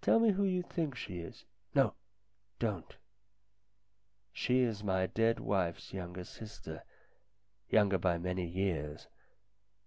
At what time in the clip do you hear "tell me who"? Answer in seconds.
0.00-0.44